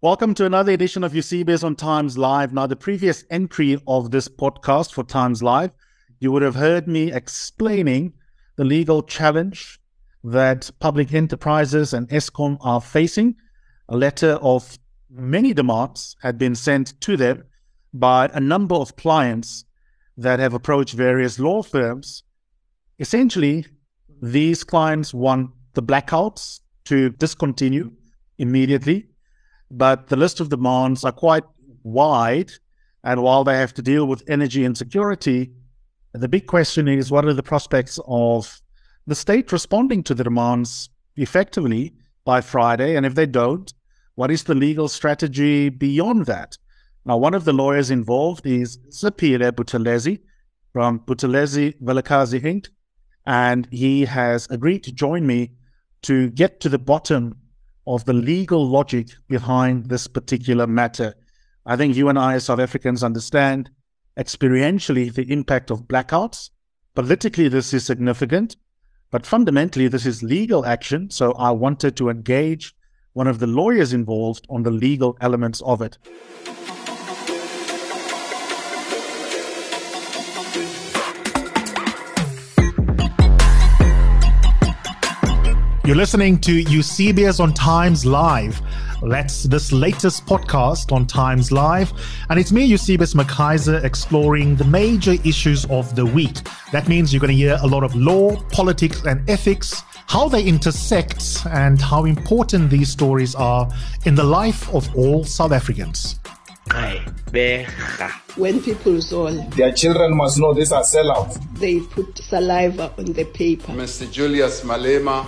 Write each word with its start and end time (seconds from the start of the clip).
Welcome 0.00 0.34
to 0.34 0.46
another 0.46 0.70
edition 0.70 1.02
of 1.02 1.12
Eusebius 1.12 1.64
on 1.64 1.74
Times 1.74 2.16
Live. 2.16 2.52
Now, 2.52 2.68
the 2.68 2.76
previous 2.76 3.24
entry 3.32 3.82
of 3.88 4.12
this 4.12 4.28
podcast 4.28 4.92
for 4.92 5.02
Times 5.02 5.42
Live, 5.42 5.72
you 6.20 6.30
would 6.30 6.42
have 6.42 6.54
heard 6.54 6.86
me 6.86 7.12
explaining 7.12 8.12
the 8.54 8.62
legal 8.62 9.02
challenge 9.02 9.80
that 10.22 10.70
public 10.78 11.12
enterprises 11.12 11.94
and 11.94 12.08
Eskom 12.10 12.58
are 12.60 12.80
facing. 12.80 13.34
A 13.88 13.96
letter 13.96 14.34
of 14.34 14.78
many 15.10 15.52
demands 15.52 16.14
had 16.22 16.38
been 16.38 16.54
sent 16.54 17.00
to 17.00 17.16
them 17.16 17.42
by 17.92 18.30
a 18.32 18.38
number 18.38 18.76
of 18.76 18.94
clients 18.94 19.64
that 20.16 20.38
have 20.38 20.54
approached 20.54 20.94
various 20.94 21.40
law 21.40 21.60
firms. 21.60 22.22
Essentially, 23.00 23.66
these 24.22 24.62
clients 24.62 25.12
want 25.12 25.50
the 25.74 25.82
blackouts 25.82 26.60
to 26.84 27.10
discontinue 27.10 27.90
immediately 28.38 29.07
but 29.70 30.08
the 30.08 30.16
list 30.16 30.40
of 30.40 30.48
demands 30.48 31.04
are 31.04 31.12
quite 31.12 31.44
wide. 31.82 32.52
And 33.04 33.22
while 33.22 33.44
they 33.44 33.56
have 33.56 33.74
to 33.74 33.82
deal 33.82 34.06
with 34.06 34.22
energy 34.28 34.64
insecurity, 34.64 35.52
the 36.12 36.28
big 36.28 36.46
question 36.46 36.88
is 36.88 37.10
what 37.10 37.24
are 37.24 37.34
the 37.34 37.42
prospects 37.42 37.98
of 38.06 38.60
the 39.06 39.14
state 39.14 39.52
responding 39.52 40.02
to 40.04 40.14
the 40.14 40.24
demands 40.24 40.90
effectively 41.16 41.94
by 42.24 42.40
Friday? 42.40 42.96
And 42.96 43.06
if 43.06 43.14
they 43.14 43.26
don't, 43.26 43.72
what 44.14 44.30
is 44.30 44.44
the 44.44 44.54
legal 44.54 44.88
strategy 44.88 45.68
beyond 45.68 46.26
that? 46.26 46.58
Now, 47.04 47.16
one 47.16 47.34
of 47.34 47.44
the 47.44 47.52
lawyers 47.52 47.90
involved 47.90 48.46
is 48.46 48.78
Siphile 48.90 49.52
Buthelezi 49.52 50.20
from 50.72 51.00
Buthelezi 51.00 51.80
Vilakazi 51.80 52.40
Inc. 52.40 52.68
And 53.24 53.68
he 53.70 54.06
has 54.06 54.46
agreed 54.50 54.82
to 54.84 54.92
join 54.92 55.26
me 55.26 55.52
to 56.02 56.30
get 56.30 56.60
to 56.60 56.68
the 56.68 56.78
bottom 56.78 57.36
of 57.94 58.04
the 58.04 58.12
legal 58.12 58.68
logic 58.68 59.08
behind 59.28 59.88
this 59.88 60.06
particular 60.06 60.66
matter. 60.66 61.14
I 61.64 61.76
think 61.76 61.96
you 61.96 62.08
and 62.08 62.18
I, 62.18 62.34
as 62.34 62.44
South 62.44 62.60
Africans, 62.60 63.02
understand 63.02 63.70
experientially 64.18 65.12
the 65.12 65.30
impact 65.32 65.70
of 65.70 65.88
blackouts. 65.88 66.50
Politically, 66.94 67.48
this 67.48 67.72
is 67.72 67.84
significant, 67.84 68.56
but 69.10 69.24
fundamentally, 69.24 69.88
this 69.88 70.04
is 70.04 70.22
legal 70.22 70.66
action. 70.66 71.10
So 71.10 71.32
I 71.32 71.50
wanted 71.50 71.96
to 71.96 72.10
engage 72.10 72.74
one 73.14 73.26
of 73.26 73.38
the 73.38 73.46
lawyers 73.46 73.92
involved 73.92 74.46
on 74.50 74.62
the 74.62 74.70
legal 74.70 75.16
elements 75.20 75.62
of 75.62 75.80
it. 75.80 75.98
Listening 85.98 86.38
to 86.38 86.60
Eusebius 86.70 87.40
on 87.40 87.52
Times 87.52 88.06
Live. 88.06 88.62
That's 89.02 89.42
this 89.42 89.72
latest 89.72 90.26
podcast 90.26 90.92
on 90.92 91.08
Times 91.08 91.50
Live. 91.50 91.92
And 92.30 92.38
it's 92.38 92.52
me, 92.52 92.64
Eusebius 92.64 93.14
McKaiser, 93.14 93.82
exploring 93.82 94.54
the 94.54 94.62
major 94.62 95.14
issues 95.24 95.64
of 95.64 95.96
the 95.96 96.06
week. 96.06 96.36
That 96.70 96.86
means 96.86 97.12
you're 97.12 97.18
going 97.18 97.32
to 97.32 97.36
hear 97.36 97.58
a 97.62 97.66
lot 97.66 97.82
of 97.82 97.96
law, 97.96 98.36
politics, 98.52 99.02
and 99.06 99.28
ethics, 99.28 99.82
how 100.06 100.28
they 100.28 100.44
intersect, 100.44 101.44
and 101.50 101.82
how 101.82 102.04
important 102.04 102.70
these 102.70 102.90
stories 102.90 103.34
are 103.34 103.68
in 104.04 104.14
the 104.14 104.22
life 104.22 104.72
of 104.72 104.94
all 104.94 105.24
South 105.24 105.50
Africans. 105.50 106.20
When 108.36 108.62
people 108.62 109.02
saw 109.02 109.30
their 109.30 109.72
children 109.72 110.16
must 110.16 110.38
know 110.38 110.54
these 110.54 110.70
are 110.70 110.84
sellouts. 110.84 111.42
They 111.58 111.80
put 111.80 112.18
saliva 112.18 112.92
on 112.96 113.06
the 113.06 113.24
paper. 113.24 113.72
Mr. 113.72 114.08
Julius 114.12 114.60
Malema 114.60 115.26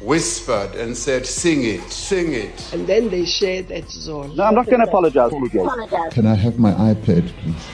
whispered 0.00 0.74
and 0.74 0.96
said, 0.96 1.26
Sing 1.26 1.64
it, 1.64 1.82
sing 1.90 2.32
it. 2.32 2.72
And 2.72 2.86
then 2.86 3.08
they 3.08 3.24
shared 3.24 3.68
that 3.68 3.90
zone. 3.90 4.36
No, 4.36 4.44
I'm 4.44 4.54
not 4.54 4.66
going 4.66 4.80
to 4.80 4.86
apologize 4.86 5.30
to. 5.30 6.10
Can 6.10 6.26
I 6.26 6.34
have 6.34 6.58
my 6.58 6.72
iPad, 6.72 7.28
please? 7.42 7.66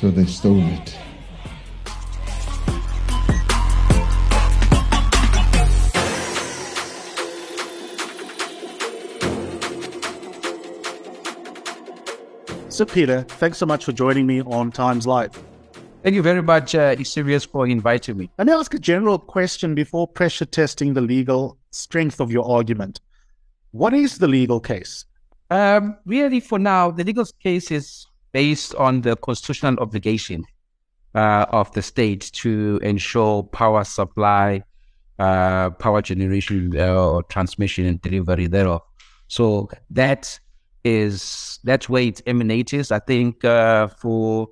So 0.00 0.10
they 0.10 0.24
stole 0.24 0.60
it. 0.60 0.96
So, 12.70 12.86
Peter, 12.86 13.24
thanks 13.28 13.58
so 13.58 13.66
much 13.66 13.84
for 13.84 13.92
joining 13.92 14.26
me 14.26 14.40
on 14.40 14.70
Times 14.72 15.06
Live. 15.06 15.49
Thank 16.02 16.14
you 16.14 16.22
very 16.22 16.40
much, 16.40 16.74
uh, 16.74 16.96
Eusebius, 16.98 17.44
for 17.44 17.66
inviting 17.66 18.16
me. 18.16 18.30
Let 18.38 18.46
me 18.46 18.54
ask 18.54 18.72
a 18.72 18.78
general 18.78 19.18
question 19.18 19.74
before 19.74 20.08
pressure 20.08 20.46
testing 20.46 20.94
the 20.94 21.02
legal 21.02 21.58
strength 21.72 22.20
of 22.20 22.32
your 22.32 22.50
argument. 22.50 23.00
What 23.72 23.92
is 23.92 24.16
the 24.16 24.26
legal 24.26 24.60
case? 24.60 25.04
Um, 25.50 25.98
really, 26.06 26.40
for 26.40 26.58
now, 26.58 26.90
the 26.90 27.04
legal 27.04 27.26
case 27.42 27.70
is 27.70 28.06
based 28.32 28.74
on 28.76 29.02
the 29.02 29.14
constitutional 29.16 29.78
obligation 29.78 30.46
uh, 31.14 31.44
of 31.50 31.70
the 31.72 31.82
state 31.82 32.30
to 32.32 32.80
ensure 32.82 33.42
power 33.42 33.84
supply, 33.84 34.62
uh, 35.18 35.68
power 35.68 36.00
generation, 36.00 36.72
uh, 36.78 36.94
or 36.94 37.22
transmission 37.24 37.84
and 37.84 38.00
delivery 38.00 38.46
thereof. 38.46 38.80
So 39.28 39.68
that 39.90 40.40
is 40.82 41.58
that's 41.62 41.90
where 41.90 42.04
it 42.04 42.22
emanates. 42.26 42.90
I 42.90 43.00
think 43.00 43.44
uh, 43.44 43.88
for 43.88 44.48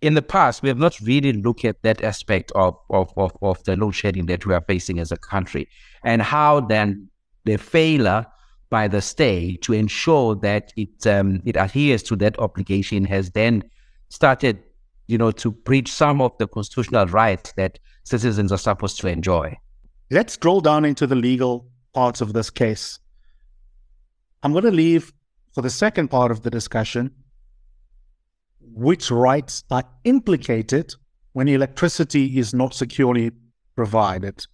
in 0.00 0.14
the 0.14 0.22
past, 0.22 0.62
we 0.62 0.68
have 0.68 0.78
not 0.78 0.98
really 1.00 1.32
looked 1.32 1.64
at 1.64 1.82
that 1.82 2.02
aspect 2.02 2.52
of, 2.54 2.76
of, 2.90 3.12
of, 3.16 3.32
of 3.42 3.62
the 3.64 3.76
load 3.76 3.92
shedding 3.92 4.26
that 4.26 4.44
we 4.46 4.54
are 4.54 4.64
facing 4.66 4.98
as 4.98 5.10
a 5.10 5.16
country 5.16 5.68
and 6.04 6.22
how 6.22 6.60
then 6.60 7.08
the 7.44 7.56
failure 7.56 8.26
by 8.70 8.88
the 8.88 9.00
state 9.00 9.62
to 9.62 9.72
ensure 9.72 10.34
that 10.34 10.72
it 10.76 11.06
um, 11.06 11.40
it 11.44 11.56
adheres 11.56 12.02
to 12.02 12.16
that 12.16 12.38
obligation 12.38 13.04
has 13.04 13.30
then 13.30 13.62
started, 14.08 14.58
you 15.06 15.16
know, 15.16 15.30
to 15.30 15.52
breach 15.52 15.90
some 15.90 16.20
of 16.20 16.36
the 16.38 16.48
constitutional 16.48 17.06
rights 17.06 17.52
that 17.52 17.78
citizens 18.04 18.50
are 18.50 18.58
supposed 18.58 18.98
to 19.00 19.06
enjoy. 19.06 19.56
Let's 20.10 20.36
drill 20.36 20.60
down 20.60 20.84
into 20.84 21.06
the 21.06 21.14
legal 21.14 21.68
parts 21.94 22.20
of 22.20 22.32
this 22.32 22.50
case. 22.50 22.98
I'm 24.42 24.52
going 24.52 24.64
to 24.64 24.70
leave 24.70 25.12
for 25.54 25.62
the 25.62 25.70
second 25.70 26.08
part 26.08 26.30
of 26.30 26.42
the 26.42 26.50
discussion 26.50 27.12
which 28.76 29.10
rights 29.10 29.64
are 29.70 29.84
implicated 30.04 30.94
when 31.32 31.48
electricity 31.48 32.38
is 32.38 32.52
not 32.52 32.74
securely 32.74 33.30
provided. 33.74 34.44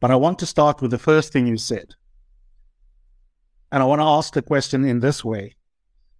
But 0.00 0.10
I 0.10 0.16
want 0.16 0.40
to 0.40 0.46
start 0.46 0.82
with 0.82 0.90
the 0.90 0.98
first 0.98 1.32
thing 1.32 1.46
you 1.46 1.56
said. 1.56 1.94
And 3.70 3.80
I 3.80 3.86
want 3.86 4.00
to 4.00 4.04
ask 4.04 4.34
the 4.34 4.42
question 4.42 4.84
in 4.84 4.98
this 4.98 5.24
way 5.24 5.54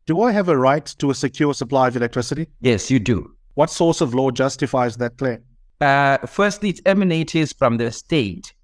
Do 0.07 0.23
I 0.23 0.31
have 0.31 0.49
a 0.49 0.57
right 0.57 0.87
to 0.99 1.11
a 1.11 1.15
secure 1.15 1.53
supply 1.53 1.89
of 1.89 1.97
electricity? 1.97 2.47
Yes, 2.61 2.91
you 2.93 3.01
do. 3.01 3.35
What 3.55 3.71
source 3.71 4.01
of 4.01 4.15
law 4.15 4.31
justifies 4.31 4.97
that 4.99 5.19
claim? 5.19 5.43
Uh, 5.81 6.19
firstly, 6.19 6.71
it 6.71 6.81
emanates 6.87 7.53
from 7.53 7.77
the 7.77 7.91
state 7.91 8.55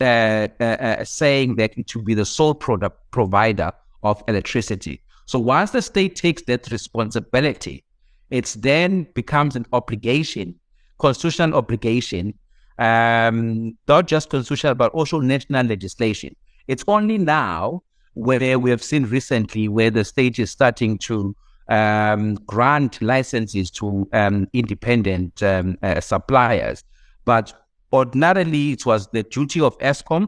uh, 0.00 0.04
uh, 0.04 0.64
uh, 0.64 1.04
saying 1.04 1.56
that 1.56 1.76
it 1.76 1.90
should 1.90 2.04
be 2.04 2.14
the 2.14 2.24
sole 2.24 2.54
product 2.54 3.10
provider 3.10 3.72
of 4.04 4.22
electricity. 4.28 5.02
So 5.30 5.38
once 5.38 5.70
the 5.70 5.80
state 5.80 6.16
takes 6.16 6.42
that 6.48 6.72
responsibility, 6.72 7.84
it 8.30 8.52
then 8.58 9.06
becomes 9.14 9.54
an 9.54 9.64
obligation, 9.72 10.58
constitutional 10.98 11.54
obligation, 11.54 12.34
um, 12.80 13.78
not 13.86 14.08
just 14.08 14.28
constitutional, 14.28 14.74
but 14.74 14.90
also 14.90 15.20
national 15.20 15.66
legislation. 15.66 16.34
It's 16.66 16.82
only 16.88 17.16
now 17.16 17.84
where 18.14 18.58
we 18.58 18.70
have 18.70 18.82
seen 18.82 19.04
recently 19.04 19.68
where 19.68 19.92
the 19.92 20.04
state 20.04 20.40
is 20.40 20.50
starting 20.50 20.98
to 20.98 21.36
um, 21.68 22.34
grant 22.46 23.00
licenses 23.00 23.70
to 23.70 24.08
um, 24.12 24.48
independent 24.52 25.40
um, 25.44 25.78
uh, 25.84 26.00
suppliers. 26.00 26.82
But 27.24 27.52
ordinarily, 27.92 28.72
it 28.72 28.84
was 28.84 29.06
the 29.12 29.22
duty 29.22 29.60
of 29.60 29.78
Eskom 29.78 30.26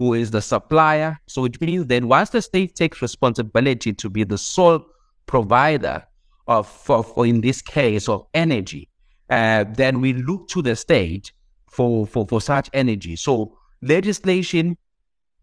who 0.00 0.14
is 0.14 0.30
the 0.30 0.40
supplier. 0.40 1.20
So 1.26 1.44
it 1.44 1.60
means 1.60 1.86
that 1.86 2.02
once 2.02 2.30
the 2.30 2.40
state 2.40 2.74
takes 2.74 3.02
responsibility 3.02 3.92
to 3.92 4.08
be 4.08 4.24
the 4.24 4.38
sole 4.38 4.86
provider 5.26 6.02
of, 6.46 6.66
for, 6.66 7.26
in 7.26 7.42
this 7.42 7.60
case, 7.60 8.08
of 8.08 8.26
energy, 8.32 8.88
uh, 9.28 9.66
then 9.68 10.00
we 10.00 10.14
look 10.14 10.48
to 10.48 10.62
the 10.62 10.74
state 10.74 11.32
for, 11.70 12.06
for, 12.06 12.26
for 12.26 12.40
such 12.40 12.70
energy. 12.72 13.14
So 13.14 13.58
legislation, 13.82 14.78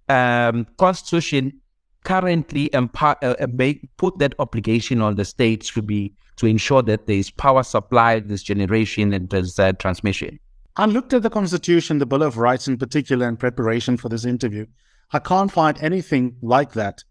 um, 0.09 0.65
constitution 0.77 1.61
currently 2.03 2.71
empower, 2.73 3.15
uh, 3.21 3.35
uh, 3.39 3.47
make, 3.53 3.87
put 3.97 4.17
that 4.17 4.33
obligation 4.39 5.03
on 5.03 5.17
the 5.17 5.25
states 5.25 5.71
to 5.73 5.83
be 5.83 6.15
to 6.37 6.47
ensure 6.47 6.81
that 6.81 7.05
there 7.05 7.17
is 7.17 7.29
power 7.29 7.61
supply, 7.61 8.19
there's 8.19 8.41
generation, 8.41 9.13
and 9.13 9.29
there's 9.29 9.59
uh, 9.59 9.71
transmission. 9.73 10.39
I 10.79 10.85
looked 10.85 11.11
at 11.13 11.23
the 11.23 11.31
Constitution, 11.31 11.97
the 11.97 12.05
Bill 12.05 12.21
of 12.21 12.37
Rights 12.37 12.67
in 12.67 12.77
particular, 12.77 13.27
in 13.27 13.35
preparation 13.35 13.97
for 13.97 14.09
this 14.09 14.25
interview. 14.25 14.67
I 15.11 15.17
can't 15.17 15.51
find 15.51 15.75
anything 15.81 16.35
like 16.43 16.73
that. 16.73 17.03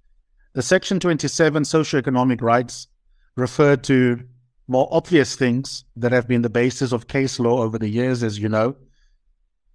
The 0.52 0.62
Section 0.62 1.00
27 1.00 1.64
socioeconomic 1.64 2.40
rights 2.42 2.86
refer 3.34 3.74
to 3.74 4.20
more 4.68 4.88
obvious 4.92 5.34
things 5.34 5.84
that 5.96 6.12
have 6.12 6.28
been 6.28 6.42
the 6.42 6.48
basis 6.48 6.92
of 6.92 7.08
case 7.08 7.40
law 7.40 7.60
over 7.60 7.76
the 7.76 7.88
years, 7.88 8.22
as 8.22 8.38
you 8.38 8.48
know, 8.48 8.76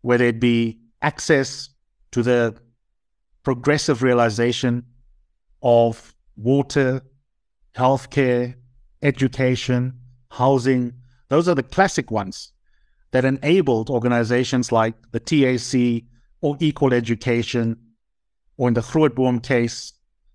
whether 0.04 0.24
it 0.24 0.40
be 0.40 0.80
access 1.02 1.68
to 2.12 2.24
the 2.24 2.56
progressive 3.44 4.04
realization 4.04 4.86
of 5.62 6.16
water, 6.38 7.02
healthcare, 7.76 8.56
education, 9.02 10.00
housing. 10.30 10.94
Those 11.28 11.50
are 11.50 11.56
the 11.56 11.64
classic 11.64 12.10
ones 12.10 12.54
that 13.12 13.26
enabled 13.26 13.90
organizations 13.90 14.72
like 14.72 14.96
the 15.12 15.20
TAC 15.20 16.04
or 16.42 16.58
Equal 16.60 16.94
Education, 16.94 17.78
or 18.58 18.68
in 18.68 18.74
the 18.74 18.82
Grootboom 18.82 19.44
case, 19.44 19.94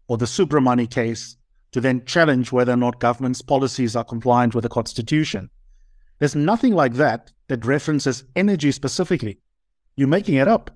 or 0.08 0.16
the 0.16 0.26
Soobramoney 0.26 0.90
case, 0.90 1.36
to 1.72 1.80
then 1.80 2.04
challenge 2.04 2.52
whether 2.52 2.72
or 2.72 2.76
not 2.76 3.00
government's 3.00 3.42
policies 3.42 3.96
are 3.96 4.04
compliant 4.04 4.54
with 4.54 4.62
the 4.62 4.68
Constitution. 4.68 5.50
There's 6.18 6.36
nothing 6.36 6.74
like 6.74 6.94
that 6.94 7.32
that 7.48 7.64
references 7.64 8.24
energy 8.34 8.72
specifically. 8.72 9.38
You're 9.96 10.08
making 10.08 10.36
it 10.36 10.48
up. 10.48 10.70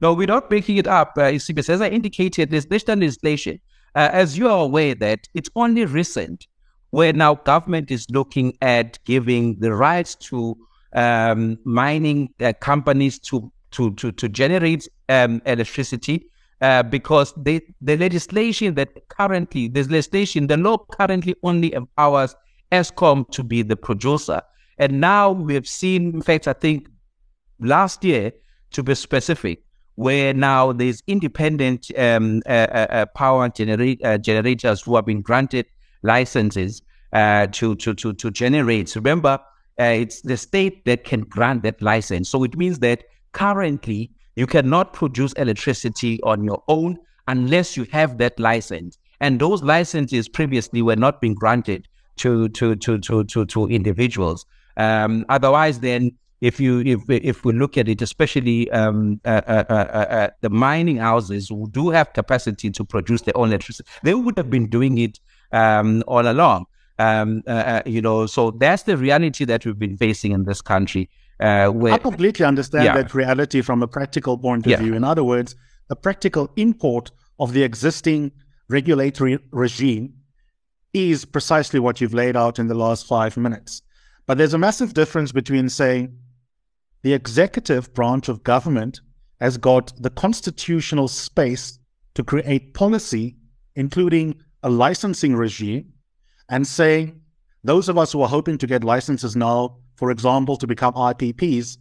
No, 0.00 0.12
we're 0.12 0.26
not 0.26 0.50
making 0.50 0.78
it 0.78 0.86
up. 0.86 1.12
Uh, 1.16 1.32
as 1.68 1.80
I 1.80 1.88
indicated, 1.88 2.50
there's 2.50 2.68
national 2.68 2.98
legislation. 2.98 3.60
Uh, 3.94 4.08
as 4.12 4.38
you 4.38 4.48
are 4.48 4.64
aware 4.64 4.94
that 4.96 5.28
it's 5.34 5.50
only 5.54 5.84
recent 5.84 6.46
where 6.90 7.12
now 7.12 7.34
government 7.34 7.90
is 7.90 8.06
looking 8.10 8.56
at 8.60 8.98
giving 9.04 9.58
the 9.60 9.72
rights 9.72 10.14
to 10.14 10.56
um, 10.94 11.58
mining 11.64 12.28
uh, 12.40 12.52
companies 12.60 13.18
to, 13.18 13.50
to, 13.72 13.94
to, 13.94 14.12
to 14.12 14.28
generate 14.28 14.88
um, 15.08 15.40
electricity 15.46 16.26
uh, 16.60 16.82
because 16.82 17.34
they, 17.36 17.60
the 17.80 17.96
legislation 17.96 18.74
that 18.74 19.08
currently, 19.08 19.68
this 19.68 19.88
legislation, 19.88 20.46
the 20.46 20.56
law 20.56 20.78
currently 20.78 21.34
only 21.42 21.72
empowers 21.72 22.36
Eskom 22.70 23.28
to 23.30 23.42
be 23.42 23.62
the 23.62 23.76
producer. 23.76 24.40
And 24.78 25.00
now 25.00 25.32
we 25.32 25.54
have 25.54 25.66
seen, 25.66 26.14
in 26.14 26.22
fact, 26.22 26.48
I 26.48 26.52
think 26.52 26.88
last 27.60 28.04
year, 28.04 28.32
to 28.70 28.82
be 28.82 28.94
specific, 28.94 29.62
where 29.96 30.32
now 30.32 30.72
there's 30.72 31.02
independent 31.06 31.90
um, 31.98 32.40
uh, 32.46 32.48
uh, 32.48 32.86
uh 32.90 33.06
power 33.06 33.48
genera- 33.50 33.96
uh, 34.02 34.18
generators 34.18 34.80
who 34.80 34.96
have 34.96 35.04
been 35.04 35.20
granted 35.20 35.66
licenses 36.02 36.80
to, 37.12 37.74
to, 37.76 37.94
to, 37.94 38.12
to 38.14 38.30
generate. 38.30 38.96
Remember, 38.96 39.38
uh, 39.80 39.84
it's 39.84 40.20
the 40.22 40.36
state 40.36 40.84
that 40.84 41.04
can 41.04 41.22
grant 41.22 41.62
that 41.62 41.80
license. 41.80 42.28
So 42.28 42.44
it 42.44 42.56
means 42.56 42.78
that 42.80 43.04
currently 43.32 44.10
you 44.36 44.46
cannot 44.46 44.92
produce 44.92 45.32
electricity 45.34 46.20
on 46.22 46.44
your 46.44 46.62
own 46.68 46.98
unless 47.28 47.76
you 47.76 47.84
have 47.92 48.18
that 48.18 48.38
license. 48.38 48.98
And 49.20 49.40
those 49.40 49.62
licenses 49.62 50.28
previously 50.28 50.82
were 50.82 50.96
not 50.96 51.20
being 51.20 51.34
granted 51.34 51.88
to 52.16 52.48
to 52.50 52.76
to 52.76 52.98
to 52.98 53.24
to, 53.24 53.46
to 53.46 53.66
individuals. 53.68 54.44
Um, 54.76 55.24
otherwise, 55.28 55.80
then 55.80 56.12
if 56.40 56.58
you 56.58 56.80
if 56.80 57.08
if 57.08 57.44
we 57.44 57.52
look 57.52 57.78
at 57.78 57.88
it, 57.88 58.02
especially 58.02 58.70
um, 58.72 59.20
uh, 59.24 59.42
uh, 59.46 59.64
uh, 59.70 59.72
uh, 59.72 60.30
the 60.40 60.50
mining 60.50 60.96
houses 60.96 61.48
who 61.48 61.70
do 61.70 61.90
have 61.90 62.12
capacity 62.12 62.70
to 62.70 62.84
produce 62.84 63.22
their 63.22 63.36
own 63.36 63.48
electricity, 63.48 63.88
they 64.02 64.14
would 64.14 64.36
have 64.36 64.50
been 64.50 64.68
doing 64.68 64.98
it 64.98 65.20
um, 65.52 66.02
all 66.08 66.28
along. 66.28 66.66
Um, 67.02 67.42
uh, 67.46 67.50
uh, 67.50 67.82
you 67.86 68.00
know, 68.00 68.26
so 68.26 68.50
that's 68.52 68.84
the 68.84 68.96
reality 68.96 69.44
that 69.44 69.64
we've 69.64 69.78
been 69.78 69.96
facing 69.96 70.32
in 70.32 70.44
this 70.44 70.60
country. 70.60 71.08
Uh, 71.40 71.68
where, 71.68 71.94
I 71.94 71.98
completely 71.98 72.46
understand 72.46 72.84
yeah. 72.84 72.94
that 72.94 73.14
reality 73.14 73.62
from 73.62 73.82
a 73.82 73.88
practical 73.88 74.38
point 74.38 74.66
of 74.66 74.70
yeah. 74.70 74.76
view. 74.78 74.94
In 74.94 75.02
other 75.02 75.24
words, 75.24 75.56
the 75.88 75.96
practical 75.96 76.50
import 76.56 77.10
of 77.38 77.52
the 77.52 77.62
existing 77.62 78.30
regulatory 78.68 79.38
regime 79.50 80.14
is 80.92 81.24
precisely 81.24 81.80
what 81.80 82.00
you've 82.00 82.14
laid 82.14 82.36
out 82.36 82.58
in 82.58 82.68
the 82.68 82.74
last 82.74 83.06
five 83.06 83.36
minutes. 83.36 83.82
But 84.26 84.38
there's 84.38 84.54
a 84.54 84.58
massive 84.58 84.94
difference 84.94 85.32
between 85.32 85.68
saying 85.68 86.16
the 87.02 87.14
executive 87.14 87.92
branch 87.94 88.28
of 88.28 88.44
government 88.44 89.00
has 89.40 89.56
got 89.58 89.92
the 90.00 90.10
constitutional 90.10 91.08
space 91.08 91.78
to 92.14 92.22
create 92.22 92.74
policy, 92.74 93.36
including 93.74 94.36
a 94.62 94.70
licensing 94.70 95.34
regime, 95.34 95.91
and 96.52 96.66
saying 96.66 97.18
those 97.64 97.88
of 97.88 97.96
us 97.96 98.12
who 98.12 98.20
are 98.20 98.28
hoping 98.28 98.58
to 98.58 98.66
get 98.66 98.84
licenses 98.84 99.34
now, 99.34 99.78
for 99.96 100.10
example, 100.10 100.56
to 100.58 100.66
become 100.66 100.92
IPPs, 100.92 101.78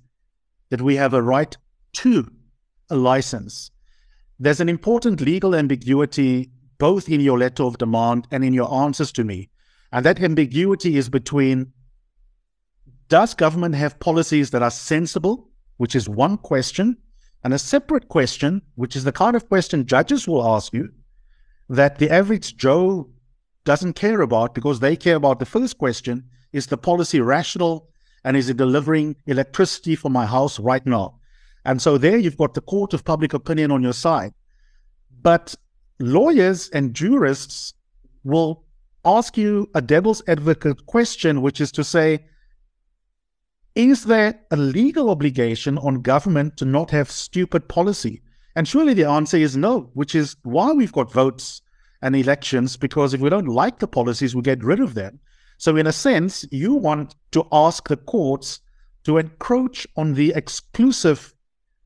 that 0.69 0.81
we 0.81 0.95
have 0.95 1.13
a 1.13 1.21
right 1.21 1.57
to 1.91 2.31
a 2.89 2.95
license. 2.95 3.69
There's 4.39 4.61
an 4.61 4.69
important 4.69 5.19
legal 5.19 5.53
ambiguity 5.53 6.51
both 6.77 7.09
in 7.09 7.19
your 7.19 7.37
letter 7.37 7.63
of 7.63 7.77
demand 7.79 8.27
and 8.31 8.45
in 8.45 8.53
your 8.53 8.73
answers 8.73 9.11
to 9.11 9.25
me. 9.25 9.49
And 9.91 10.05
that 10.05 10.21
ambiguity 10.21 10.95
is 10.95 11.09
between 11.09 11.73
does 13.09 13.33
government 13.33 13.75
have 13.75 13.99
policies 13.99 14.51
that 14.51 14.63
are 14.63 14.71
sensible, 14.71 15.49
which 15.77 15.95
is 15.95 16.07
one 16.07 16.37
question, 16.37 16.97
and 17.43 17.53
a 17.53 17.59
separate 17.59 18.07
question, 18.07 18.61
which 18.75 18.95
is 18.95 19.03
the 19.03 19.11
kind 19.11 19.35
of 19.35 19.49
question 19.49 19.85
judges 19.85 20.29
will 20.29 20.47
ask 20.47 20.73
you 20.73 20.89
that 21.67 21.99
the 21.99 22.09
average 22.09 22.55
Joe 22.55 23.09
doesn't 23.63 23.93
care 23.93 24.21
about 24.21 24.53
because 24.55 24.79
they 24.79 24.95
care 24.95 25.15
about 25.15 25.39
the 25.39 25.45
first 25.45 25.77
question 25.77 26.25
is 26.51 26.67
the 26.67 26.77
policy 26.77 27.19
rational 27.21 27.89
and 28.23 28.37
is 28.37 28.49
it 28.49 28.57
delivering 28.57 29.15
electricity 29.25 29.95
for 29.95 30.09
my 30.09 30.25
house 30.25 30.59
right 30.59 30.85
now? 30.85 31.19
And 31.65 31.81
so 31.81 31.97
there 31.97 32.17
you've 32.17 32.37
got 32.37 32.53
the 32.53 32.61
court 32.61 32.93
of 32.93 33.05
public 33.05 33.33
opinion 33.33 33.71
on 33.71 33.83
your 33.83 33.93
side. 33.93 34.33
But 35.21 35.55
lawyers 35.99 36.69
and 36.69 36.93
jurists 36.93 37.73
will 38.23 38.65
ask 39.05 39.37
you 39.37 39.69
a 39.73 39.81
devil's 39.81 40.21
advocate 40.27 40.85
question, 40.85 41.41
which 41.41 41.61
is 41.61 41.71
to 41.73 41.83
say, 41.83 42.25
is 43.75 44.05
there 44.05 44.39
a 44.51 44.57
legal 44.57 45.09
obligation 45.09 45.77
on 45.77 46.01
government 46.01 46.57
to 46.57 46.65
not 46.65 46.91
have 46.91 47.09
stupid 47.09 47.69
policy? 47.69 48.21
And 48.55 48.67
surely 48.67 48.93
the 48.93 49.07
answer 49.07 49.37
is 49.37 49.55
no, 49.55 49.91
which 49.93 50.13
is 50.13 50.35
why 50.43 50.71
we've 50.73 50.91
got 50.91 51.11
votes 51.11 51.61
and 52.01 52.15
elections 52.15 52.77
because 52.77 53.13
if 53.13 53.21
we 53.21 53.29
don't 53.29 53.47
like 53.47 53.79
the 53.79 53.87
policies, 53.87 54.35
we 54.35 54.41
get 54.41 54.63
rid 54.63 54.79
of 54.79 54.93
them. 54.93 55.19
So, 55.57 55.77
in 55.77 55.87
a 55.87 55.91
sense, 55.91 56.45
you 56.51 56.73
want 56.73 57.15
to 57.31 57.45
ask 57.51 57.87
the 57.87 57.97
courts 57.97 58.61
to 59.03 59.17
encroach 59.17 59.87
on 59.95 60.13
the 60.13 60.33
exclusive 60.35 61.33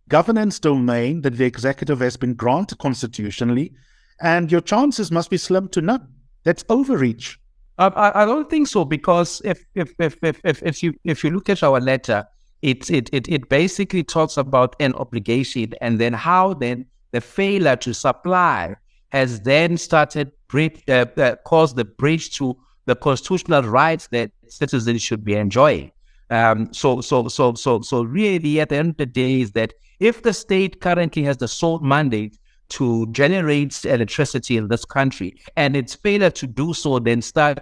governance 0.08 0.60
domain 0.60 1.22
that 1.22 1.38
the 1.38 1.46
executive 1.46 2.00
has 2.00 2.16
been 2.16 2.36
granted 2.36 2.78
constitutionally, 2.78 3.74
and 4.22 4.52
your 4.52 4.62
chances 4.62 5.12
must 5.12 5.30
be 5.30 5.38
slim 5.38 5.68
to 5.70 5.82
none. 5.82 6.08
That's 6.44 6.64
overreach. 6.70 7.38
Um, 7.78 7.92
I, 7.96 8.24
I, 8.24 8.26
don't 8.26 8.50
think 8.50 8.68
so 8.68 8.86
because 8.86 9.42
if 9.44 9.66
if, 9.76 9.94
if 10.00 10.18
if 10.24 10.40
if 10.46 10.64
if 10.64 10.82
you 10.82 10.94
if 11.04 11.24
you 11.24 11.32
look 11.32 11.50
at 11.50 11.62
our 11.62 11.82
letter, 11.82 12.26
it 12.62 12.90
it 12.90 13.10
it 13.12 13.28
it 13.28 13.50
basically 13.50 14.04
talks 14.04 14.38
about 14.38 14.78
an 14.80 14.94
obligation 14.94 15.74
and 15.82 16.00
then 16.00 16.14
how 16.14 16.54
then 16.54 16.86
the 17.12 17.20
failure 17.20 17.76
to 17.76 17.94
supply 17.94 18.76
has 19.16 19.40
then 19.42 19.78
started 19.78 20.30
uh, 20.54 20.92
uh, 20.92 21.36
caused 21.46 21.78
the 21.78 21.86
breach 21.86 22.38
to 22.38 22.58
the 22.86 22.96
constitutional 22.96 23.64
rights 23.64 24.08
that 24.08 24.30
citizens 24.50 25.02
should 25.02 25.24
be 25.24 25.36
enjoying. 25.36 25.90
Um, 26.30 26.74
so, 26.74 27.00
so, 27.00 27.30
so, 27.30 27.54
so, 27.54 27.82
so, 27.82 28.04
really, 28.04 28.60
at 28.60 28.70
the 28.70 28.76
end 28.76 28.90
of 28.90 28.98
the 28.98 29.06
day, 29.06 29.40
is 29.40 29.54
that 29.54 29.74
if 30.02 30.22
the 30.22 30.34
state 30.34 30.82
currently 30.82 31.24
has 31.24 31.38
the 31.38 31.48
sole 31.48 31.80
mandate 31.80 32.38
to 32.70 33.08
generate 33.12 33.86
electricity 33.86 34.58
in 34.58 34.68
this 34.68 34.84
country, 34.84 35.36
and 35.56 35.78
its 35.78 35.96
failure 35.96 36.32
to 36.32 36.46
do 36.46 36.74
so 36.74 37.00
then 37.00 37.22
start, 37.22 37.60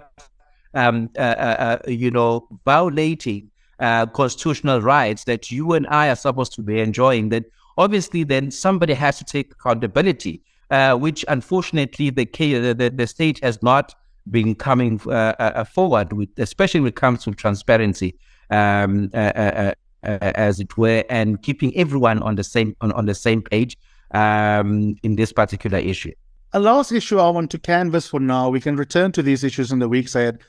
um, 0.74 1.08
uh, 1.16 1.20
uh, 1.20 1.78
uh 1.86 1.90
you 1.90 2.10
know, 2.10 2.48
violating 2.64 3.48
uh, 3.78 4.06
constitutional 4.06 4.80
rights 4.80 5.22
that 5.24 5.52
you 5.52 5.72
and 5.74 5.86
I 5.86 6.08
are 6.08 6.16
supposed 6.16 6.52
to 6.54 6.62
be 6.62 6.80
enjoying, 6.80 7.28
then 7.28 7.44
obviously, 7.78 8.24
then 8.24 8.50
somebody 8.50 8.94
has 8.94 9.18
to 9.18 9.24
take 9.24 9.52
accountability 9.52 10.42
uh, 10.70 10.94
which 10.96 11.24
unfortunately 11.28 12.10
the, 12.10 12.24
the, 12.24 12.92
the 12.94 13.06
state 13.06 13.42
has 13.42 13.62
not 13.62 13.94
been 14.30 14.54
coming 14.54 15.00
uh, 15.06 15.10
uh, 15.10 15.34
uh, 15.38 15.64
forward 15.64 16.12
with, 16.12 16.28
especially 16.38 16.80
when 16.80 16.88
it 16.88 16.96
comes 16.96 17.24
to 17.24 17.32
transparency, 17.32 18.18
um, 18.50 19.10
uh, 19.14 19.16
uh, 19.16 19.72
as 20.02 20.60
it 20.60 20.76
were, 20.76 21.04
and 21.08 21.42
keeping 21.42 21.76
everyone 21.76 22.22
on 22.22 22.34
the 22.34 22.44
same 22.44 22.74
on, 22.80 22.92
on 22.92 23.06
the 23.06 23.14
same 23.14 23.42
page 23.42 23.76
um, 24.12 24.94
in 25.02 25.16
this 25.16 25.32
particular 25.32 25.78
issue. 25.78 26.12
A 26.52 26.60
last 26.60 26.92
issue 26.92 27.18
I 27.18 27.28
want 27.30 27.50
to 27.50 27.58
canvass 27.58 28.06
for 28.06 28.20
now. 28.20 28.48
We 28.48 28.60
can 28.60 28.76
return 28.76 29.12
to 29.12 29.22
these 29.22 29.42
issues 29.44 29.72
in 29.72 29.78
the 29.80 29.88
weeks 29.88 30.14
ahead. 30.14 30.40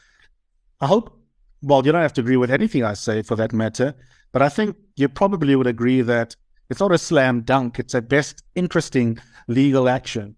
I 0.82 0.88
hope. 0.88 1.20
Well, 1.62 1.84
you 1.86 1.92
don't 1.92 2.02
have 2.02 2.14
to 2.14 2.22
agree 2.22 2.38
with 2.38 2.52
anything 2.52 2.84
I 2.84 2.94
say, 2.94 3.24
for 3.24 3.36
that 3.38 3.52
matter, 3.52 3.96
but 4.32 4.42
I 4.42 4.50
think 4.50 4.76
you 4.98 5.10
probably 5.10 5.56
would 5.56 5.66
agree 5.66 6.02
that 6.02 6.36
it's 6.70 6.80
not 6.80 6.92
a 6.92 6.98
slam 6.98 7.42
dunk. 7.42 7.80
It's 7.80 7.94
a 7.94 8.02
best 8.02 8.44
interesting 8.56 9.20
legal 9.48 9.88
action 9.88 10.36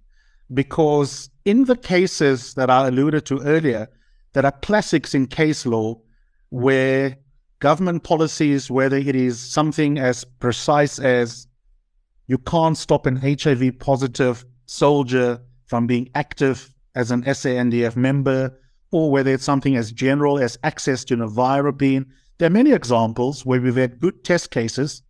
because 0.53 1.29
in 1.45 1.65
the 1.65 1.75
cases 1.75 2.53
that 2.55 2.69
I 2.69 2.87
alluded 2.87 3.25
to 3.27 3.39
earlier, 3.41 3.87
that 4.33 4.45
are 4.45 4.51
classics 4.51 5.15
in 5.15 5.27
case 5.27 5.65
law 5.65 5.99
where 6.49 7.17
government 7.59 8.03
policies, 8.03 8.69
whether 8.69 8.97
it 8.97 9.15
is 9.15 9.39
something 9.39 9.97
as 9.97 10.23
precise 10.25 10.99
as 10.99 11.47
you 12.27 12.37
can't 12.37 12.77
stop 12.77 13.05
an 13.05 13.15
HIV 13.15 13.79
positive 13.79 14.45
soldier 14.65 15.41
from 15.65 15.87
being 15.87 16.09
active 16.13 16.73
as 16.95 17.09
an 17.11 17.23
SANDF 17.23 17.95
member, 17.95 18.57
or 18.91 19.09
whether 19.11 19.33
it's 19.33 19.43
something 19.43 19.75
as 19.75 19.91
general 19.91 20.39
as 20.39 20.57
access 20.63 21.03
to 21.05 21.17
nevirapine. 21.17 22.05
There 22.37 22.47
are 22.47 22.51
many 22.51 22.71
examples 22.71 23.45
where 23.45 23.61
we've 23.61 23.75
had 23.75 23.99
good 23.99 24.23
test 24.23 24.51
cases 24.51 25.03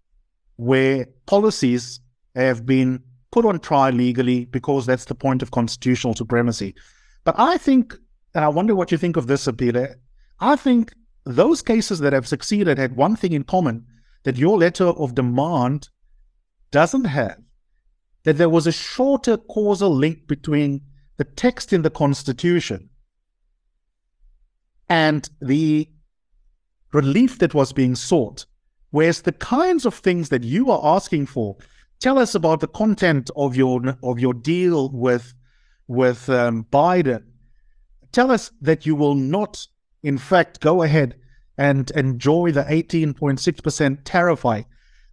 where 0.57 1.07
policies 1.25 1.99
have 2.35 2.65
been 2.65 3.01
put 3.31 3.45
on 3.45 3.59
trial 3.59 3.93
legally 3.93 4.45
because 4.45 4.85
that's 4.85 5.05
the 5.05 5.15
point 5.15 5.41
of 5.41 5.51
constitutional 5.51 6.15
supremacy. 6.15 6.75
But 7.23 7.35
I 7.37 7.57
think, 7.57 7.95
and 8.33 8.45
I 8.45 8.49
wonder 8.49 8.75
what 8.75 8.91
you 8.91 8.97
think 8.97 9.17
of 9.17 9.27
this, 9.27 9.47
Apile, 9.47 9.95
I 10.39 10.55
think 10.55 10.93
those 11.25 11.61
cases 11.61 11.99
that 11.99 12.13
have 12.13 12.27
succeeded 12.27 12.77
had 12.77 12.95
one 12.95 13.15
thing 13.15 13.33
in 13.33 13.43
common 13.43 13.85
that 14.23 14.37
your 14.37 14.57
letter 14.57 14.85
of 14.85 15.15
demand 15.15 15.89
doesn't 16.71 17.05
have 17.05 17.37
that 18.23 18.37
there 18.37 18.49
was 18.49 18.67
a 18.67 18.71
shorter 18.71 19.37
causal 19.37 19.89
link 19.89 20.27
between 20.27 20.81
the 21.15 21.23
text 21.23 21.71
in 21.71 21.81
the 21.81 21.89
Constitution 21.89 22.89
and 24.89 25.29
the 25.41 25.89
relief 26.91 27.39
that 27.39 27.53
was 27.53 27.71
being 27.71 27.95
sought. 27.95 28.45
Whereas 28.91 29.21
the 29.21 29.33
kinds 29.33 29.85
of 29.85 29.95
things 29.95 30.29
that 30.29 30.43
you 30.43 30.71
are 30.71 30.95
asking 30.95 31.25
for, 31.27 31.57
tell 31.99 32.17
us 32.17 32.35
about 32.35 32.61
the 32.61 32.67
content 32.67 33.29
of 33.35 33.55
your 33.55 33.97
of 34.01 34.19
your 34.19 34.33
deal 34.33 34.89
with 34.91 35.33
with 35.87 36.29
um, 36.29 36.65
Biden. 36.71 37.23
Tell 38.11 38.31
us 38.31 38.51
that 38.61 38.85
you 38.85 38.95
will 38.95 39.15
not, 39.15 39.67
in 40.03 40.17
fact, 40.17 40.59
go 40.59 40.83
ahead 40.83 41.15
and 41.57 41.89
enjoy 41.91 42.51
the 42.51 42.63
18.6% 42.63 43.99
tariff. 44.03 44.45
I 44.45 44.65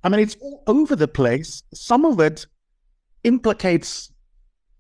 mean, 0.05 0.21
it's 0.21 0.37
all 0.41 0.63
over 0.67 0.95
the 0.95 1.09
place. 1.09 1.63
Some 1.73 2.05
of 2.05 2.21
it 2.21 2.47
implicates 3.25 4.13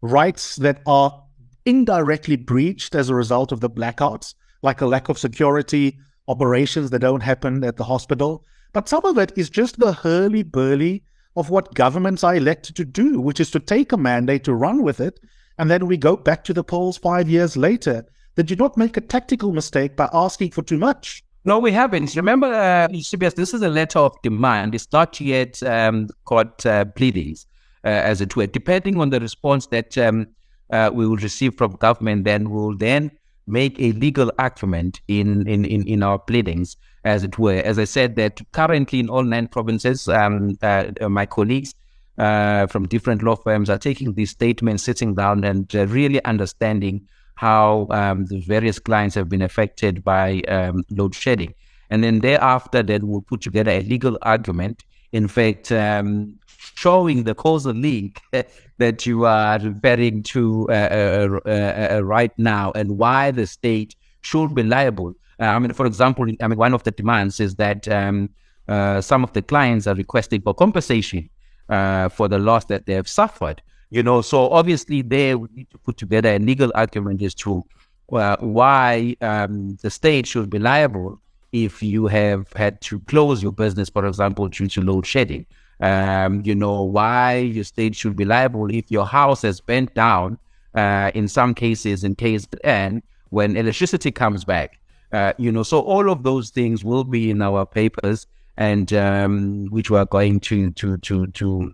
rights 0.02 0.56
that 0.56 0.82
are 0.86 1.24
indirectly 1.64 2.36
breached 2.36 2.94
as 2.94 3.08
a 3.08 3.14
result 3.14 3.50
of 3.50 3.60
the 3.60 3.70
blackouts, 3.70 4.34
like 4.62 4.80
a 4.80 4.86
lack 4.86 5.08
of 5.08 5.18
security, 5.18 5.98
operations 6.28 6.90
that 6.90 6.98
don't 7.00 7.22
happen 7.22 7.64
at 7.64 7.76
the 7.76 7.84
hospital. 7.84 8.44
But 8.74 8.88
some 8.88 9.04
of 9.04 9.16
it 9.18 9.32
is 9.36 9.48
just 9.48 9.78
the 9.78 9.92
hurly 9.92 10.42
burly 10.42 11.04
of 11.36 11.48
what 11.48 11.74
governments 11.74 12.24
are 12.24 12.34
elected 12.34 12.74
to 12.76 12.84
do, 12.84 13.20
which 13.20 13.38
is 13.38 13.50
to 13.52 13.60
take 13.60 13.92
a 13.92 13.96
mandate 13.96 14.44
to 14.44 14.54
run 14.54 14.82
with 14.82 15.00
it. 15.00 15.20
And 15.58 15.70
then 15.70 15.86
we 15.86 15.96
go 15.96 16.16
back 16.16 16.42
to 16.44 16.52
the 16.52 16.64
polls 16.64 16.98
five 16.98 17.28
years 17.28 17.56
later. 17.56 18.04
Did 18.34 18.50
you 18.50 18.56
not 18.56 18.76
make 18.76 18.96
a 18.96 19.00
tactical 19.00 19.52
mistake 19.52 19.96
by 19.96 20.10
asking 20.12 20.50
for 20.50 20.62
too 20.62 20.78
much? 20.78 21.22
No, 21.44 21.60
we 21.60 21.70
haven't. 21.70 22.16
Remember, 22.16 22.48
uh, 22.48 22.88
this 22.88 23.54
is 23.54 23.62
a 23.62 23.68
letter 23.68 24.00
of 24.00 24.20
demand. 24.22 24.74
It's 24.74 24.90
not 24.92 25.20
yet 25.20 25.62
um, 25.62 26.08
got 26.24 26.66
uh, 26.66 26.86
pleadings, 26.86 27.46
uh, 27.84 27.88
as 27.88 28.20
it 28.20 28.34
were. 28.34 28.48
Depending 28.48 28.98
on 28.98 29.10
the 29.10 29.20
response 29.20 29.66
that 29.68 29.96
um, 29.98 30.26
uh, 30.70 30.90
we 30.92 31.06
will 31.06 31.18
receive 31.18 31.54
from 31.54 31.72
government, 31.76 32.24
then 32.24 32.50
we'll 32.50 32.76
then 32.76 33.12
make 33.46 33.78
a 33.78 33.92
legal 33.92 34.32
argument 34.38 35.00
in, 35.06 35.46
in, 35.46 35.64
in, 35.64 35.86
in 35.86 36.02
our 36.02 36.18
pleadings, 36.18 36.76
as 37.04 37.24
it 37.24 37.38
were. 37.38 37.56
As 37.56 37.78
I 37.78 37.84
said, 37.84 38.16
that 38.16 38.40
currently 38.52 39.00
in 39.00 39.08
all 39.08 39.22
nine 39.22 39.48
provinces, 39.48 40.08
um, 40.08 40.56
uh, 40.62 40.90
my 41.08 41.26
colleagues 41.26 41.74
uh, 42.18 42.66
from 42.66 42.86
different 42.88 43.22
law 43.22 43.36
firms 43.36 43.68
are 43.68 43.78
taking 43.78 44.14
these 44.14 44.30
statements, 44.30 44.82
sitting 44.82 45.14
down 45.14 45.44
and 45.44 45.74
uh, 45.74 45.86
really 45.86 46.24
understanding 46.24 47.06
how 47.36 47.86
um, 47.90 48.26
the 48.26 48.40
various 48.40 48.78
clients 48.78 49.14
have 49.14 49.28
been 49.28 49.42
affected 49.42 50.04
by 50.04 50.40
um, 50.48 50.84
load 50.90 51.14
shedding. 51.14 51.52
And 51.90 52.02
then 52.02 52.20
thereafter, 52.20 52.82
then 52.82 53.06
we'll 53.06 53.22
put 53.22 53.40
together 53.40 53.70
a 53.70 53.82
legal 53.82 54.18
argument. 54.22 54.84
In 55.12 55.28
fact, 55.28 55.70
um, 55.70 56.38
showing 56.74 57.24
the 57.24 57.34
causal 57.34 57.74
link 57.74 58.20
that 58.78 59.06
you 59.06 59.24
are 59.24 59.58
referring 59.58 60.22
to 60.24 60.66
uh, 60.70 60.72
uh, 60.72 61.38
uh, 61.46 61.50
uh, 61.96 62.00
right 62.02 62.32
now 62.38 62.72
and 62.74 62.98
why 62.98 63.30
the 63.30 63.46
state 63.46 63.94
should 64.22 64.54
be 64.54 64.62
liable. 64.62 65.14
Uh, 65.40 65.44
I 65.44 65.58
mean, 65.58 65.72
for 65.72 65.86
example, 65.86 66.26
I 66.40 66.48
mean, 66.48 66.58
one 66.58 66.74
of 66.74 66.82
the 66.82 66.90
demands 66.90 67.40
is 67.40 67.56
that 67.56 67.88
um, 67.88 68.30
uh, 68.68 69.00
some 69.00 69.24
of 69.24 69.32
the 69.32 69.42
clients 69.42 69.86
are 69.86 69.94
requesting 69.94 70.40
for 70.42 70.54
compensation 70.54 71.28
for 71.68 72.28
the 72.28 72.38
loss 72.38 72.66
that 72.66 72.86
they 72.86 72.94
have 72.94 73.08
suffered. 73.08 73.62
You 73.90 74.02
know, 74.02 74.22
so 74.22 74.48
obviously 74.50 75.02
there 75.02 75.38
we 75.38 75.48
need 75.54 75.70
to 75.70 75.78
put 75.78 75.96
together 75.96 76.30
a 76.30 76.38
legal 76.38 76.72
argument 76.74 77.22
as 77.22 77.34
to 77.36 77.64
why 78.06 79.16
um, 79.20 79.76
the 79.82 79.90
state 79.90 80.26
should 80.26 80.50
be 80.50 80.58
liable 80.58 81.20
if 81.52 81.82
you 81.82 82.06
have 82.08 82.52
had 82.54 82.80
to 82.80 82.98
close 83.00 83.42
your 83.42 83.52
business, 83.52 83.88
for 83.88 84.04
example, 84.06 84.48
due 84.48 84.66
to 84.66 84.80
load 84.80 85.06
shedding. 85.06 85.46
Um, 85.80 86.42
you 86.44 86.54
know, 86.54 86.82
why 86.82 87.36
your 87.38 87.64
state 87.64 87.94
should 87.94 88.16
be 88.16 88.24
liable 88.24 88.68
if 88.70 88.90
your 88.90 89.06
house 89.06 89.42
has 89.42 89.60
burnt 89.60 89.94
down, 89.94 90.38
uh, 90.74 91.12
in 91.14 91.28
some 91.28 91.54
cases, 91.54 92.02
in 92.02 92.14
case 92.16 92.46
and 92.64 93.02
when 93.30 93.56
electricity 93.56 94.10
comes 94.10 94.44
back. 94.44 94.80
Uh, 95.14 95.32
you 95.38 95.52
know, 95.52 95.62
so 95.62 95.78
all 95.78 96.10
of 96.10 96.24
those 96.24 96.50
things 96.50 96.82
will 96.82 97.04
be 97.04 97.30
in 97.30 97.40
our 97.40 97.64
papers, 97.64 98.26
and 98.56 98.92
um, 98.92 99.66
which 99.66 99.88
we 99.88 99.96
are 99.96 100.06
going 100.06 100.40
to 100.40 100.72
to 100.72 100.96
to 100.98 101.28
to 101.28 101.72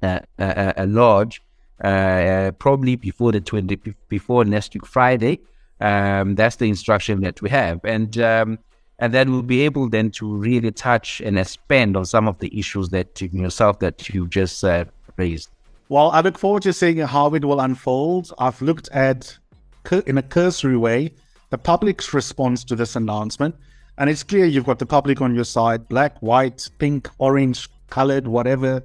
uh, 0.00 0.20
uh, 0.38 0.72
uh 0.76 0.86
lodge 0.88 1.42
uh, 1.82 2.52
probably 2.60 2.94
before 2.94 3.32
the 3.32 3.40
twenty 3.40 3.74
before 4.08 4.44
next 4.44 4.74
week 4.74 4.86
Friday. 4.86 5.40
Um, 5.80 6.36
that's 6.36 6.54
the 6.54 6.68
instruction 6.68 7.20
that 7.22 7.42
we 7.42 7.50
have, 7.50 7.80
and 7.84 8.16
um, 8.18 8.60
and 9.00 9.12
then 9.12 9.32
we'll 9.32 9.42
be 9.42 9.62
able 9.62 9.88
then 9.88 10.12
to 10.12 10.32
really 10.32 10.70
touch 10.70 11.20
and 11.20 11.36
expand 11.40 11.96
on 11.96 12.04
some 12.04 12.28
of 12.28 12.38
the 12.38 12.56
issues 12.56 12.90
that 12.90 13.20
yourself 13.20 13.80
that 13.80 14.08
you 14.10 14.28
just 14.28 14.64
raised. 15.16 15.50
Well, 15.88 16.12
I 16.12 16.20
look 16.20 16.38
forward 16.38 16.62
to 16.62 16.72
seeing 16.72 16.98
how 16.98 17.34
it 17.34 17.44
will 17.44 17.58
unfold. 17.58 18.32
I've 18.38 18.62
looked 18.62 18.88
at, 18.92 19.36
in 20.06 20.16
a 20.16 20.22
cursory 20.22 20.76
way, 20.76 21.14
the 21.52 21.58
public's 21.58 22.14
response 22.14 22.64
to 22.64 22.74
this 22.74 22.96
announcement, 22.96 23.54
and 23.98 24.08
it's 24.08 24.22
clear 24.22 24.46
you've 24.46 24.64
got 24.64 24.78
the 24.78 24.86
public 24.86 25.20
on 25.20 25.34
your 25.34 25.44
side: 25.44 25.86
black, 25.86 26.16
white, 26.20 26.66
pink, 26.78 27.10
orange, 27.18 27.68
colored, 27.90 28.26
whatever. 28.26 28.82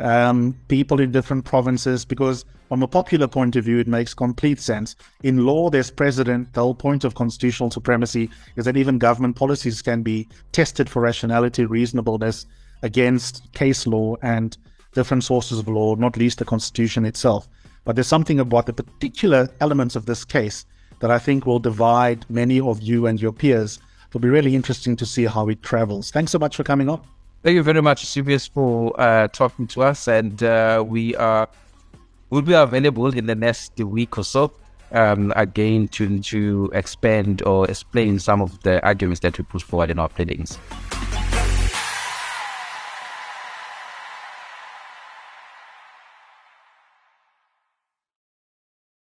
Um, 0.00 0.58
people 0.66 0.98
in 0.98 1.12
different 1.12 1.44
provinces, 1.44 2.04
because 2.04 2.44
from 2.68 2.82
a 2.82 2.88
popular 2.88 3.28
point 3.28 3.54
of 3.54 3.64
view, 3.64 3.78
it 3.78 3.86
makes 3.86 4.12
complete 4.12 4.58
sense. 4.58 4.96
In 5.22 5.46
law, 5.46 5.70
there's 5.70 5.90
precedent. 5.90 6.52
The 6.52 6.62
whole 6.62 6.74
point 6.74 7.04
of 7.04 7.14
constitutional 7.14 7.70
supremacy 7.70 8.28
is 8.56 8.64
that 8.64 8.76
even 8.76 8.98
government 8.98 9.36
policies 9.36 9.80
can 9.80 10.02
be 10.02 10.26
tested 10.50 10.90
for 10.90 11.02
rationality, 11.02 11.64
reasonableness 11.64 12.46
against 12.82 13.52
case 13.52 13.86
law 13.86 14.16
and 14.22 14.58
different 14.94 15.22
sources 15.22 15.60
of 15.60 15.68
law, 15.68 15.94
not 15.94 16.16
least 16.16 16.40
the 16.40 16.44
Constitution 16.44 17.04
itself. 17.04 17.46
But 17.84 17.94
there's 17.94 18.08
something 18.08 18.40
about 18.40 18.66
the 18.66 18.72
particular 18.72 19.48
elements 19.60 19.94
of 19.94 20.06
this 20.06 20.24
case 20.24 20.66
that 21.00 21.10
I 21.10 21.18
think 21.18 21.46
will 21.46 21.58
divide 21.58 22.24
many 22.30 22.60
of 22.60 22.80
you 22.80 23.06
and 23.06 23.20
your 23.20 23.32
peers. 23.32 23.78
It'll 24.08 24.20
be 24.20 24.28
really 24.28 24.54
interesting 24.54 24.96
to 24.96 25.06
see 25.06 25.24
how 25.24 25.48
it 25.48 25.62
travels. 25.62 26.10
Thanks 26.10 26.32
so 26.32 26.38
much 26.38 26.56
for 26.56 26.64
coming 26.64 26.88
on. 26.88 27.00
Thank 27.42 27.54
you 27.54 27.62
very 27.62 27.80
much, 27.80 28.02
Eusebius, 28.02 28.46
for 28.46 28.98
uh, 29.00 29.28
talking 29.28 29.66
to 29.68 29.82
us. 29.82 30.08
And 30.08 30.42
uh, 30.42 30.84
we 30.86 31.16
are 31.16 31.48
will 32.28 32.42
be 32.42 32.52
available 32.52 33.08
in 33.08 33.26
the 33.26 33.34
next 33.34 33.78
week 33.78 34.16
or 34.18 34.24
so. 34.24 34.52
Um, 34.92 35.32
again, 35.36 35.88
to 35.88 36.18
to 36.20 36.70
expand 36.74 37.42
or 37.46 37.68
explain 37.70 38.18
some 38.18 38.42
of 38.42 38.60
the 38.62 38.84
arguments 38.84 39.20
that 39.20 39.38
we 39.38 39.44
put 39.44 39.62
forward 39.62 39.90
in 39.90 39.98
our 39.98 40.08
pleadings. 40.08 40.58